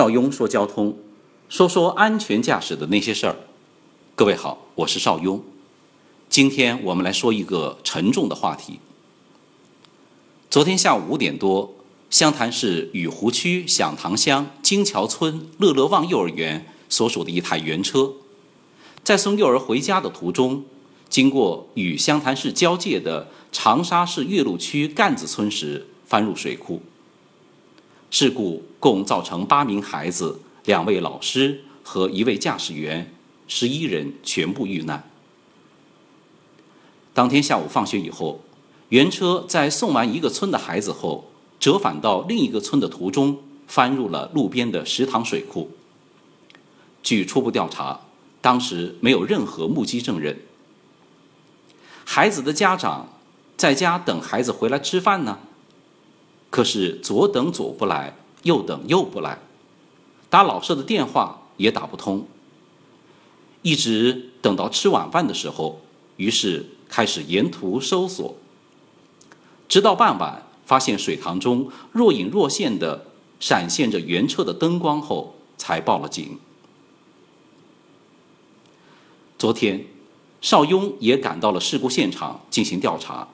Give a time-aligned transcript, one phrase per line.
[0.00, 0.96] 邵雍说交通，
[1.50, 3.36] 说说安全驾驶的那些事儿。
[4.14, 5.44] 各位好，我是邵雍。
[6.30, 8.80] 今天我们来说一个沉重的话题。
[10.48, 11.74] 昨天下午五点多，
[12.08, 18.14] 湘潭市雨湖区响塘乡金桥村乐乐旺幼儿园所属的一台原车，
[19.04, 20.64] 在送幼儿回家的途中，
[21.10, 26.80] 经过与湘潭市交界的长沙市岳麓区干子村时，翻入水库。
[28.10, 33.14] 事故共造成八名孩子、两位老师和一位驾驶员，
[33.46, 35.08] 十一人全部遇难。
[37.14, 38.40] 当天下午放学以后，
[38.88, 43.38] 原车在送完一个村的孩子后，折返到另一个村的途中，
[43.68, 45.70] 翻入了路边的石塘水库。
[47.02, 48.00] 据初步调查，
[48.40, 50.40] 当时没有任何目击证人。
[52.04, 53.08] 孩子的家长
[53.56, 55.38] 在家等孩子回来吃饭呢。
[56.50, 59.38] 可是左等左不来，右等右不来，
[60.28, 62.26] 打老师的电话也打不通。
[63.62, 65.80] 一直等到吃晚饭的时候，
[66.16, 68.34] 于是开始沿途搜索，
[69.68, 73.06] 直到傍晚发现水塘中若隐若现的
[73.38, 76.38] 闪现着原车的灯光后，才报了警。
[79.38, 79.86] 昨天，
[80.40, 83.28] 邵雍也赶到了事故现场进行调查，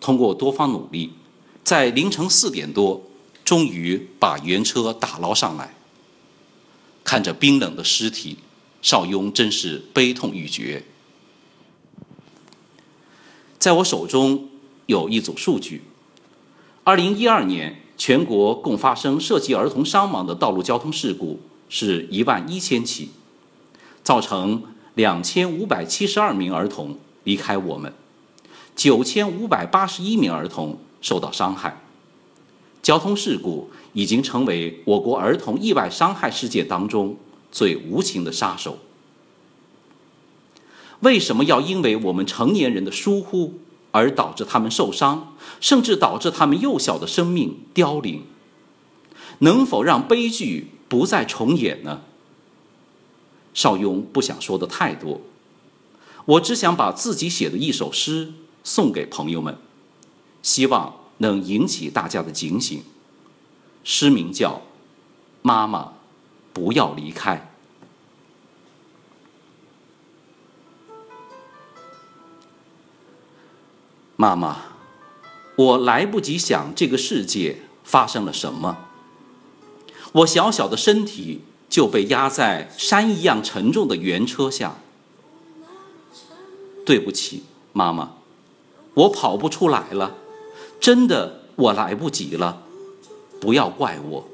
[0.00, 1.12] 通过多方努力。
[1.68, 3.02] 在凌晨四点多，
[3.44, 5.74] 终于把原车打捞上来。
[7.04, 8.38] 看着冰冷的尸体，
[8.80, 10.84] 邵雍真是悲痛欲绝。
[13.58, 14.48] 在我手中
[14.86, 15.82] 有一组数据：
[16.84, 23.10] 二零一二年全国共发生涉及儿童伤亡的道路交通事故是一万一千起，
[24.02, 24.62] 造成
[24.94, 27.92] 两千五百七十二名儿童离开我们，
[28.74, 30.78] 九千五百八十一名儿童。
[31.00, 31.80] 受到伤害，
[32.82, 37.16] 交通事故已经成为我国儿童意外伤害事件当中
[37.50, 38.78] 最无情的杀手。
[41.00, 43.60] 为什么要因为我们成年人的疏忽
[43.92, 48.24] 而导致他们受伤，甚至导致他们幼小的生命凋零？
[49.38, 52.00] 能否让悲剧不再重演呢？
[53.54, 55.20] 邵雍不想说的太多，
[56.24, 58.32] 我只想把自己写的一首诗
[58.64, 59.56] 送给朋友们。
[60.48, 62.82] 希望能引起大家的警醒。
[63.84, 64.52] 诗名叫
[65.42, 65.92] 《妈妈，
[66.54, 67.36] 不要离开》。
[74.16, 74.56] 妈妈，
[75.54, 78.78] 我来不及想这个世界发生了什么，
[80.12, 84.76] 我小小的身体就被压在山一样沉重的原车下。
[86.86, 87.44] 对不起，
[87.74, 88.14] 妈妈，
[88.94, 90.14] 我跑不出来了。
[90.80, 92.62] 真的，我来不及了，
[93.40, 94.28] 不要怪我。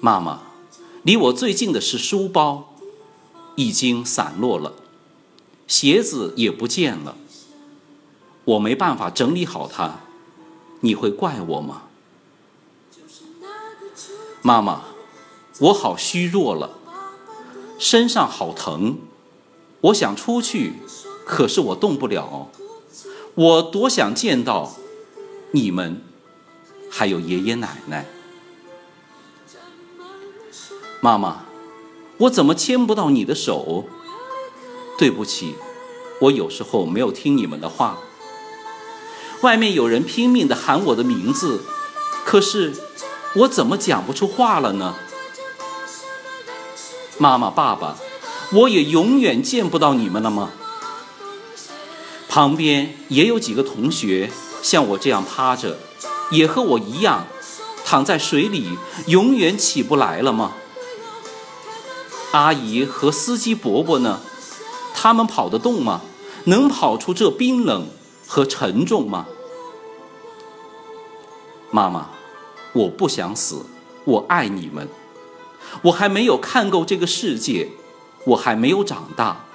[0.00, 0.42] 妈妈，
[1.02, 2.74] 离我最近的是书包，
[3.56, 4.74] 已经散落了，
[5.66, 7.16] 鞋子也不见了，
[8.44, 10.00] 我没办法整理好它，
[10.80, 11.82] 你会怪我吗？
[14.42, 14.84] 妈妈，
[15.60, 16.78] 我好虚弱了，
[17.78, 18.98] 身上好疼，
[19.82, 20.74] 我想出去，
[21.26, 22.48] 可是我动不了。
[23.34, 24.74] 我多想见到
[25.52, 26.02] 你们，
[26.90, 28.06] 还有爷爷奶奶。
[31.00, 31.44] 妈妈，
[32.18, 33.84] 我怎么牵不到你的手？
[34.98, 35.54] 对不起，
[36.20, 37.98] 我有时候没有听你们的话。
[39.40, 41.62] 外面有人拼命的喊我的名字，
[42.26, 42.74] 可是
[43.36, 44.96] 我怎么讲不出话了呢？
[47.16, 47.96] 妈妈、爸爸，
[48.52, 50.50] 我也永远见不到你们了吗？
[52.30, 54.30] 旁边也有几个同学
[54.62, 55.76] 像我这样趴着，
[56.30, 57.26] 也和我一样
[57.84, 60.52] 躺在水里，永远起不来了吗？
[62.30, 64.20] 阿姨和司机伯伯呢？
[64.94, 66.02] 他们跑得动吗？
[66.44, 67.88] 能跑出这冰冷
[68.28, 69.26] 和沉重吗？
[71.72, 72.10] 妈妈，
[72.72, 73.66] 我不想死，
[74.04, 74.88] 我爱你们，
[75.82, 77.70] 我还没有看够这个世界，
[78.24, 79.46] 我还没有长大。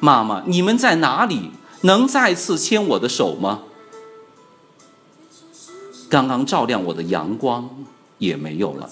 [0.00, 1.50] 妈妈，你们在哪里？
[1.82, 3.60] 能再次牵我的手吗？
[6.08, 7.84] 刚刚照亮我的阳光
[8.18, 8.90] 也没有了，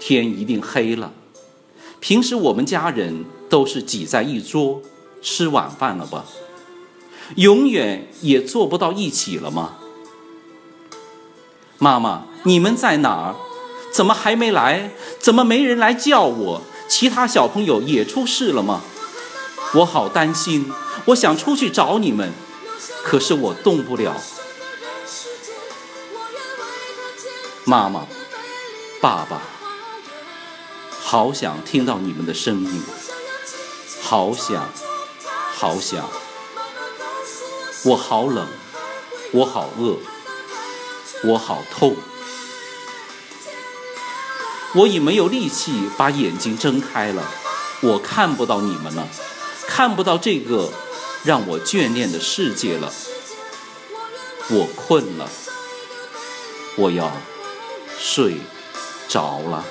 [0.00, 1.12] 天一定黑了。
[2.00, 4.82] 平时我们家人都是挤在一桌
[5.22, 6.24] 吃晚饭了吧？
[7.36, 9.76] 永远也做不到一起了吗？
[11.78, 13.36] 妈妈，你们在哪儿？
[13.92, 14.90] 怎么还没来？
[15.18, 16.62] 怎么没人来叫我？
[16.88, 18.82] 其他小朋友也出事了吗？
[19.74, 20.72] 我好担心，
[21.06, 22.32] 我想出去找你们，
[23.04, 24.20] 可是我动不了。
[27.64, 28.06] 妈妈、
[29.00, 29.42] 爸爸，
[31.00, 32.82] 好想听到你们的声音，
[34.02, 34.72] 好想，
[35.54, 36.10] 好想，
[37.84, 38.48] 我好冷，
[39.32, 39.98] 我好饿，
[41.22, 41.94] 我好痛，
[44.74, 47.22] 我已没有力气把眼睛睁开了，
[47.82, 49.06] 我看不到你们了，
[49.70, 50.70] 看不到这个
[51.24, 52.92] 让我眷恋的世界了，
[54.50, 55.30] 我困了，
[56.76, 57.10] 我要。
[58.02, 58.38] 睡
[59.08, 59.62] 着了，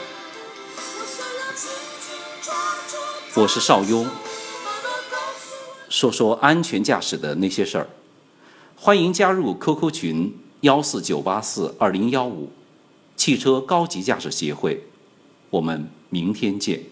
[3.33, 4.07] 我是邵雍，
[5.89, 7.89] 说说安全驾驶的那些事儿。
[8.75, 12.51] 欢迎加入 QQ 群幺四九八四二零幺五，
[13.17, 14.85] 汽车高级驾驶协会。
[15.49, 16.83] 我们明天见。